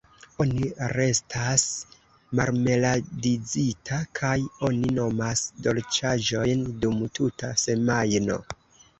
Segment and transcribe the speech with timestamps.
[0.43, 0.67] Oni
[0.99, 1.63] restas
[2.39, 4.31] marmeladizita kaj
[4.69, 8.39] oni vomas dolĉaĵojn dum tuta semajno.